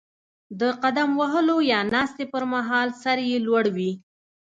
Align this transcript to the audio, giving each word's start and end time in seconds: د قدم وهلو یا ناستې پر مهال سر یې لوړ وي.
د 0.59 0.61
قدم 0.83 1.09
وهلو 1.19 1.57
یا 1.71 1.79
ناستې 1.93 2.25
پر 2.33 2.43
مهال 2.53 2.87
سر 3.01 3.17
یې 3.29 3.37
لوړ 3.47 3.65
وي. 3.75 3.91